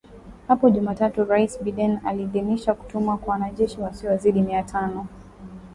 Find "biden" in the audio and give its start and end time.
1.63-1.99